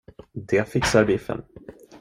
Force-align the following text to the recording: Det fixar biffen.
Det 0.51 0.63
fixar 0.69 1.05
biffen. 1.11 1.45